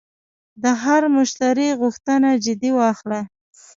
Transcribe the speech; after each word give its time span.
د 0.63 0.65
هر 0.83 1.01
مشتری 1.17 1.69
غوښتنه 1.81 2.29
جدي 2.45 2.71
واخله. 2.77 3.19